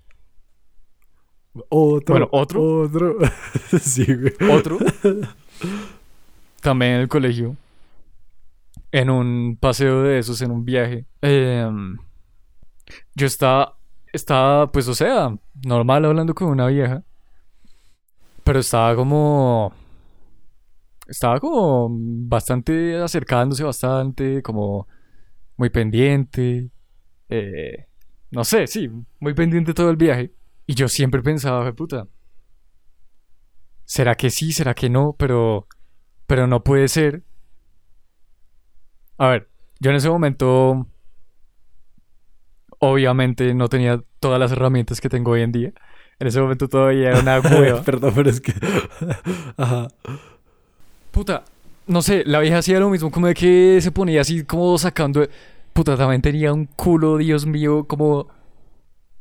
[1.68, 2.14] Otro.
[2.14, 2.80] Bueno, ¿otro?
[2.84, 3.18] Otro.
[3.82, 4.32] sí, güey.
[4.50, 4.78] Otro.
[6.62, 7.54] También en el colegio.
[8.90, 11.06] En un paseo de esos, en un viaje.
[11.22, 11.98] em,
[13.14, 13.78] yo estaba,
[14.12, 17.02] estaba, pues, o sea, normal hablando con una vieja.
[18.44, 19.72] Pero estaba como...
[21.06, 24.86] Estaba como bastante acercándose, bastante, como
[25.56, 26.70] muy pendiente.
[27.30, 27.86] eh,
[28.30, 30.32] no sé, sí, muy pendiente todo el viaje.
[30.66, 32.08] Y yo siempre pensaba, "Jue puta,
[33.84, 34.52] ¿Será que sí?
[34.52, 35.14] ¿Será que no?
[35.18, 35.66] Pero,
[36.26, 37.22] pero no puede ser.
[39.18, 39.48] A ver,
[39.80, 40.86] yo en ese momento,
[42.78, 45.72] obviamente no tenía todas las herramientas que tengo hoy en día.
[46.20, 47.82] En ese momento todavía era una hueva.
[47.82, 48.52] Perdón, pero es que.
[49.56, 49.88] Ajá.
[51.10, 51.44] Puta,
[51.86, 55.26] no sé, la vieja hacía lo mismo, como de que se ponía así como sacando...
[55.72, 58.28] Puta, también tenía un culo, Dios mío, como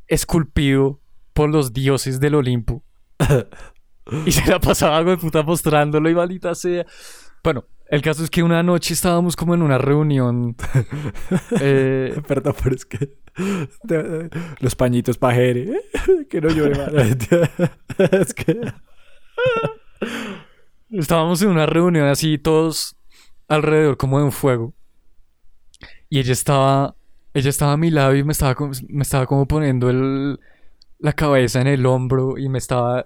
[0.07, 0.99] esculpido
[1.33, 2.83] por los dioses del Olimpo.
[4.25, 6.85] y se la pasaba, güey, puta, mostrándolo y maldita sea.
[7.43, 10.55] Bueno, el caso es que una noche estábamos como en una reunión.
[11.61, 13.17] eh, Perdón, pero es que.
[14.59, 15.81] Los pañitos pajere.
[16.29, 16.91] Que no llore más.
[18.11, 18.59] Es que.
[20.91, 22.95] Estábamos en una reunión así, todos
[23.47, 24.73] alrededor como de un fuego.
[26.09, 26.95] Y ella estaba,
[27.33, 30.39] ella estaba a mi lado y me estaba, como- me estaba como poniendo el,
[30.99, 33.05] la cabeza en el hombro y me estaba...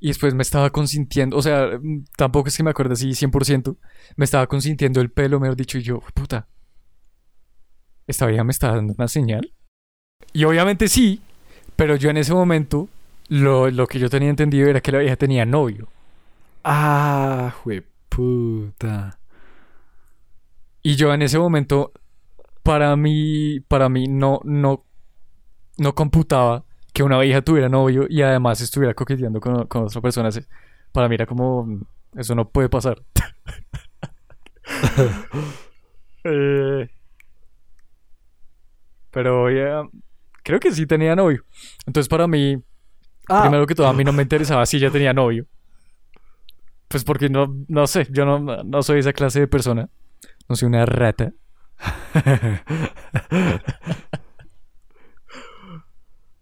[0.00, 3.76] Y después me estaba consintiendo, o sea, mm, tampoco es que me acuerde así 100%,
[4.16, 6.46] me estaba consintiendo el pelo, mejor dicho, y yo, puta,
[8.06, 9.52] esta vieja me está dando una señal.
[10.32, 11.20] Y obviamente sí,
[11.76, 12.88] pero yo en ese momento,
[13.28, 15.88] lo, lo que yo tenía entendido era que la vieja tenía novio.
[16.64, 17.54] Ah,
[18.08, 19.18] puta.
[20.82, 21.92] Y yo en ese momento,
[22.62, 24.84] para mí, para mí no, no,
[25.76, 26.64] no computaba
[26.98, 30.30] que una vieja tuviera novio y además estuviera coqueteando con, con otra persona.
[30.90, 31.82] Para mí era como, "Mm,
[32.16, 33.00] eso no puede pasar.
[36.24, 36.88] Eh,
[39.12, 39.88] pero ya,
[40.42, 41.44] creo que sí tenía novio.
[41.86, 42.60] Entonces para mí,
[43.28, 45.46] Ah, primero que todo, a mí no me interesaba si ella tenía novio.
[46.88, 49.88] Pues porque no, no sé, yo no, no soy esa clase de persona.
[50.48, 51.32] No soy una rata.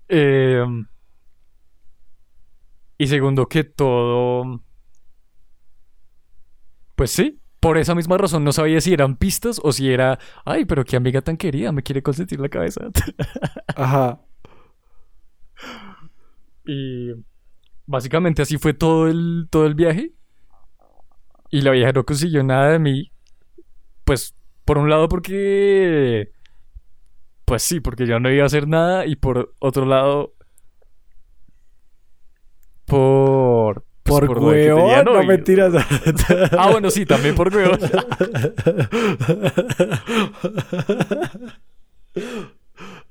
[0.08, 0.86] Em,
[2.98, 4.62] y segundo que todo...
[6.94, 10.18] Pues sí, por esa misma razón no sabía si eran pistas o si era...
[10.44, 12.82] Ay, pero qué amiga tan querida, me quiere consentir la cabeza.
[13.76, 14.20] Ajá.
[16.64, 17.12] Y
[17.86, 20.12] básicamente así fue todo el, todo el viaje.
[21.50, 23.12] Y la vieja no consiguió nada de mí.
[24.04, 26.32] Pues, por un lado porque...
[27.46, 29.06] Pues sí, porque yo no iba a hacer nada.
[29.06, 30.34] Y por otro lado...
[32.84, 33.84] Por...
[34.02, 35.72] Pues por, por huevón, no mentiras.
[36.52, 37.80] Ah, bueno, sí, también por huevón.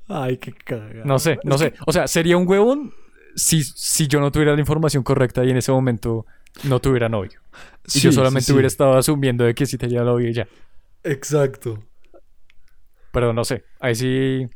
[0.08, 1.04] Ay, qué caga.
[1.04, 1.74] No sé, no sé.
[1.86, 2.94] O sea, sería un huevón
[3.36, 6.26] si, si yo no tuviera la información correcta y en ese momento
[6.64, 7.42] no tuviera novio.
[7.94, 10.48] Y yo solamente hubiera estado asumiendo de que sí tenía novio y ya.
[11.04, 11.80] Exacto.
[13.16, 13.64] Pero no sé.
[13.80, 14.48] Ahí sí.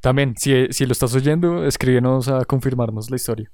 [0.00, 3.50] También, si, si lo estás oyendo, escríbenos a confirmarnos la historia.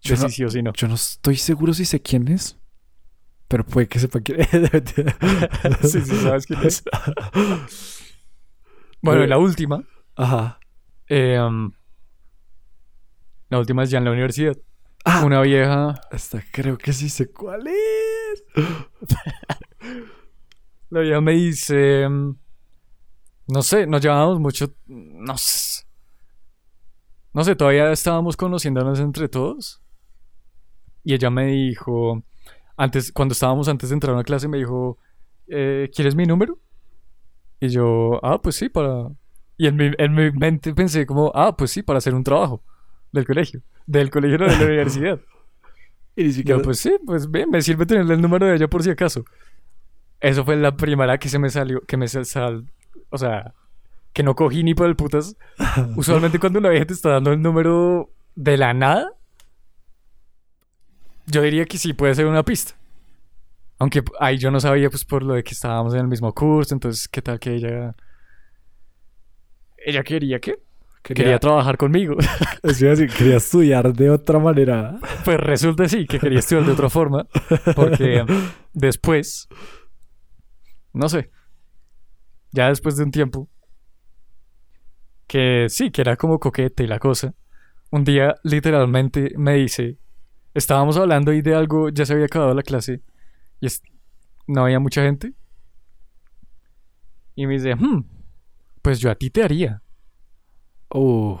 [0.00, 0.72] Yo no- sí o si no.
[0.72, 2.58] Yo no estoy seguro si sé quién es.
[3.46, 4.48] Pero puede que sepa quién es.
[5.92, 6.82] sí, sí, sabes quién es.
[9.00, 9.84] bueno, y la última.
[10.16, 10.58] Ajá.
[11.08, 11.70] eh, um,
[13.48, 14.56] la última es ya en la universidad.
[15.04, 16.00] Ah, Una vieja.
[16.10, 18.44] esta creo que sí sé cuál es.
[20.90, 22.08] La vieja me dice.
[22.08, 22.36] mm,
[23.48, 24.72] No sé, nos llevábamos mucho.
[24.86, 25.82] No sé.
[27.32, 29.80] No sé, todavía estábamos conociéndonos entre todos.
[31.04, 32.22] Y ella me dijo.
[32.76, 34.98] Antes, cuando estábamos antes de entrar a una clase, me dijo.
[35.48, 36.58] eh, ¿Quieres mi número?
[37.60, 39.08] Y yo, ah, pues sí, para.
[39.56, 42.62] Y en mi, en mi mente pensé, como, ah, pues sí, para hacer un trabajo
[43.12, 43.62] del colegio.
[43.86, 45.20] Del colegio, no de la universidad.
[46.14, 48.68] Y ni Y yo, pues sí, pues bien, me sirve tenerle el número de ella
[48.68, 49.24] por si acaso.
[50.20, 52.70] Eso fue la primera que se me salió, que me sal-
[53.12, 53.54] o sea,
[54.12, 55.36] que no cogí ni por el putas.
[55.96, 59.12] Usualmente cuando una vieja te está dando el número de la nada,
[61.26, 62.74] yo diría que sí puede ser una pista.
[63.78, 66.74] Aunque ahí yo no sabía, pues por lo de que estábamos en el mismo curso,
[66.74, 67.94] entonces, ¿qué tal que ella...
[69.84, 70.60] Ella quería qué?
[71.02, 72.16] Quería quería, trabajar conmigo.
[72.62, 75.00] es que así, quería estudiar de otra manera.
[75.24, 77.26] Pues resulta sí, que quería estudiar de otra forma,
[77.74, 78.24] porque
[78.72, 79.48] después,
[80.92, 81.30] no sé,
[82.52, 83.48] ya después de un tiempo,
[85.26, 87.34] que sí, que era como coquete y la cosa,
[87.90, 89.98] un día literalmente me dice,
[90.54, 93.00] estábamos hablando y de algo, ya se había acabado la clase
[93.60, 93.82] y es-
[94.46, 95.32] no había mucha gente,
[97.34, 98.04] y me dice, "Hmm,
[98.82, 99.80] pues yo a ti te haría.
[100.90, 101.40] Uf.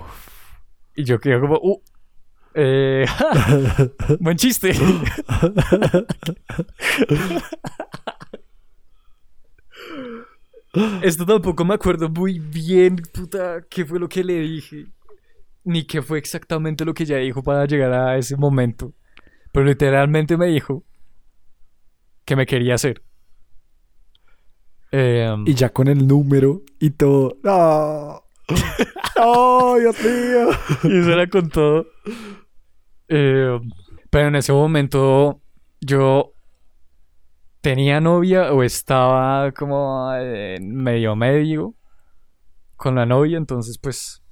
[0.96, 1.82] Y yo quedo como, uh,
[2.54, 3.06] eh,
[4.20, 4.72] buen chiste.
[11.02, 14.86] Esto tampoco me acuerdo muy bien, puta, qué fue lo que le dije.
[15.64, 18.94] Ni qué fue exactamente lo que ella dijo para llegar a ese momento.
[19.52, 20.82] Pero literalmente me dijo
[22.24, 23.02] que me quería hacer.
[24.90, 27.36] Em, Y ya con el número y todo.
[27.42, 28.22] ¡No!
[29.18, 30.50] ¡Oh, Dios mío!
[30.84, 31.86] Y eso era con todo.
[33.08, 33.60] Eh,
[34.10, 35.40] pero en ese momento
[35.80, 36.31] yo
[37.62, 41.74] tenía novia o estaba como en medio medio
[42.76, 44.22] con la novia, entonces pues...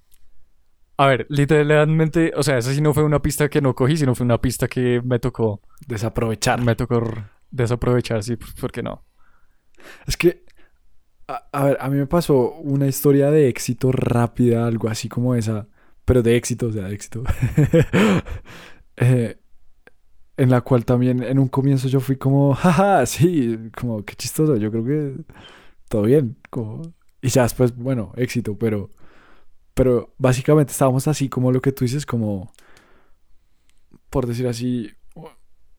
[0.99, 4.15] A ver, literalmente, o sea, esa sí no fue una pista que no cogí, sino
[4.15, 6.61] fue una pista que me tocó, Desaprovechar.
[6.63, 7.03] me tocó
[7.51, 9.07] desaprovechar, sí, pues, ¿por qué no?
[10.07, 10.45] Es que,
[11.27, 15.35] a, a ver, a mí me pasó una historia de éxito rápida, algo así como
[15.35, 15.69] esa,
[16.05, 17.23] pero de éxito, o sea, de éxito.
[19.03, 19.40] Eh,
[20.41, 24.57] en la cual también en un comienzo yo fui como, jaja, sí, como qué chistoso,
[24.57, 25.15] yo creo que
[25.89, 26.81] todo bien, como...
[27.21, 28.91] Y ya después, bueno, éxito, pero,
[29.75, 32.51] pero básicamente estábamos así como lo que tú dices, como,
[34.09, 34.91] por decir así,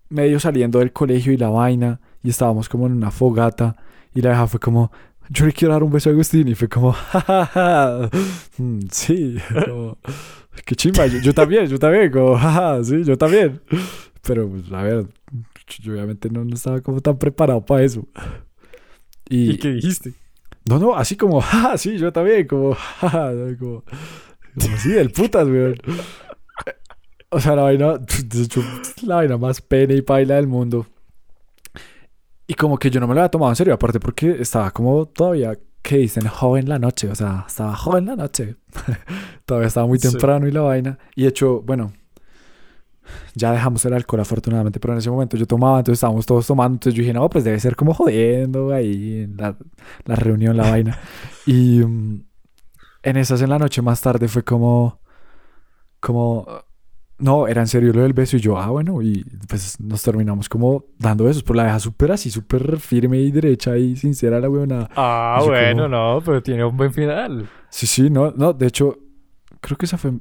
[0.09, 3.75] medio saliendo del colegio y la vaina, y estábamos como en una fogata,
[4.13, 4.91] y la vieja fue como,
[5.29, 8.11] yo le quiero dar un beso a Agustín, y fue como, jajaja,
[8.59, 9.97] mm, sí, como,
[10.63, 13.59] qué chimba, yo, yo también, yo también, como, jaja, sí, yo también.
[14.23, 15.07] Pero, pues, a ver,
[15.79, 18.07] yo obviamente no, no estaba como tan preparado para eso.
[19.29, 20.13] ¿Y Y, qué dijiste?
[20.69, 23.83] no, no, así como, jaja, sí, yo también, como, jaja, como,
[24.59, 25.75] como así, del putas, weón.
[27.33, 27.97] O sea, la vaina,
[29.03, 30.85] la vaina más pena y paila del mundo.
[32.45, 35.05] Y como que yo no me lo había tomado en serio, aparte porque estaba como
[35.05, 38.57] todavía, que dicen, joven la noche, o sea, estaba joven la noche.
[39.45, 40.09] todavía estaba muy Sí.
[40.11, 40.99] temprano y la vaina.
[41.15, 41.93] Y de hecho, bueno,
[43.35, 46.75] ya dejamos el alcohol afortunadamente, pero en ese momento yo tomaba, entonces estábamos todos tomando,
[46.75, 49.55] entonces yo dije, no, pues debe ser como jodiendo ahí en la,
[50.05, 50.97] la reunión, la vaina.
[51.47, 52.23] Y mm,
[53.03, 54.99] en esas en la noche más tarde fue como,
[55.99, 56.45] como,
[57.17, 60.49] no, era en serio lo del beso y yo, ah, bueno, y pues nos terminamos
[60.49, 64.49] como dando besos, pero la deja súper así, súper firme y derecha y sincera la
[64.49, 64.89] weona.
[64.95, 67.49] Ah, bueno, como- no, pero tiene un buen final.
[67.69, 68.97] Sí, sí, no, no, de hecho,
[69.61, 70.13] creo que esa fue,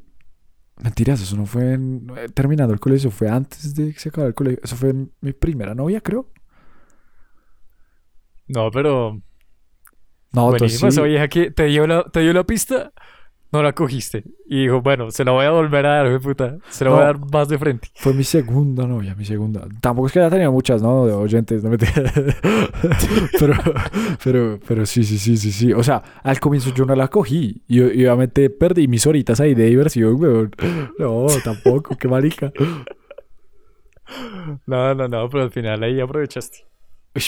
[0.82, 4.28] mentiras, eso no fue en- eh, terminando el colegio, fue antes de que se acabara
[4.28, 6.28] el colegio, eso fue en mi primera novia, creo.
[8.48, 9.20] No, pero
[10.32, 11.08] No, entonces buenísima esa sí.
[11.08, 12.92] vieja que te dio la, te dio la pista
[13.52, 14.24] no la cogiste.
[14.46, 16.56] Y dijo, bueno, se la voy a volver a dar, puta.
[16.68, 17.06] Se la voy a No.
[17.06, 17.88] dar más de frente.
[17.94, 19.66] Fue mi segunda novia, mi segunda.
[19.80, 21.06] Tampoco es que haya tenido muchas, ¿no?
[21.06, 21.76] De oyentes, no me
[23.38, 23.54] pero,
[24.24, 25.72] pero, pero sí, sí, sí, sí, sí.
[25.72, 27.62] O sea, al comienzo yo no la cogí.
[27.68, 30.50] Y, y obviamente perdí mis horitas ahí de diversión, weón.
[30.98, 32.52] No, tampoco, qué marica.
[34.66, 36.64] No, no, no, pero al final ahí aprovechaste.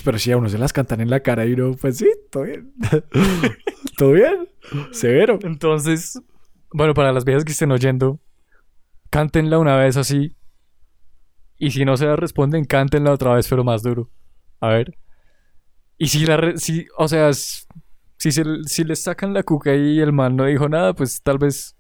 [0.05, 2.45] Pero si a uno se las cantan en la cara y uno, pues sí, todo
[2.45, 2.73] bien.
[3.99, 4.49] todo bien.
[4.93, 5.39] Severo.
[5.43, 6.21] Entonces,
[6.73, 8.21] bueno, para las viejas que estén oyendo,
[9.11, 10.37] cántenla una vez así.
[11.59, 14.11] Y si no se la responden, cántenla otra vez, pero más duro.
[14.61, 14.97] A ver.
[15.99, 20.01] Y si la re- si, o sea, si se si les sacan la cuca y
[20.01, 21.77] el man no dijo nada, pues tal vez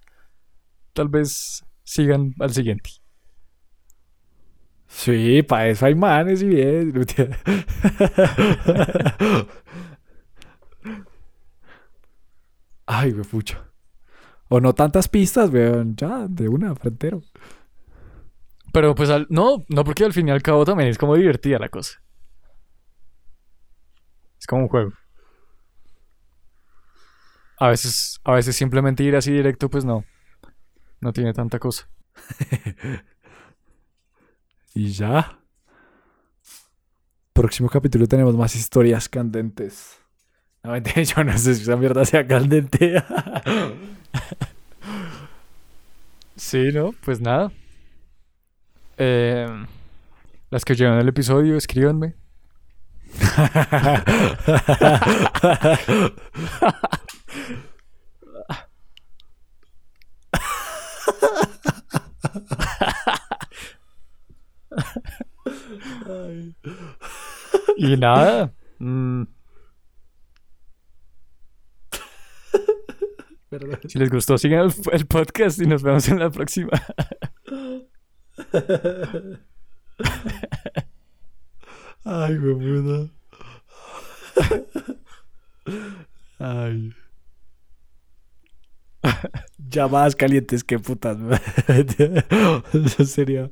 [0.93, 2.91] tal vez sigan al siguiente.
[4.95, 6.93] Sí, para eso hay manes y bien.
[12.87, 13.65] Ay, güey, pucha.
[14.49, 15.97] O no tantas pistas, weón.
[15.97, 17.23] Ya, de una, frentero.
[18.73, 21.59] Pero pues al, no, no porque al fin y al cabo también es como divertida
[21.59, 22.01] la cosa.
[24.39, 24.93] Es como un juego.
[27.59, 30.05] A veces, a veces simplemente ir así directo, pues no.
[31.01, 31.89] No tiene tanta cosa.
[34.75, 35.39] Y ya.
[37.33, 39.99] Próximo capítulo tenemos más historias candentes.
[40.63, 43.03] No, yo no sé si esa mierda sea candente.
[46.35, 46.93] Sí, ¿no?
[47.05, 47.53] Pues nada.
[48.97, 49.47] Eh,
[50.51, 52.15] las que oyeron el episodio, escríbanme.
[67.77, 68.53] Y nada.
[68.79, 69.23] mm,
[73.89, 76.71] si les gustó, sigan el, el podcast y nos vemos en la próxima.
[82.05, 83.11] Ay, puta.
[86.39, 86.95] Ay.
[89.59, 91.17] Llamadas calientes, qué putas.
[92.73, 93.51] Eso sería